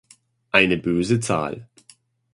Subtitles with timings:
[0.49, 1.69] Eine böse Zahl.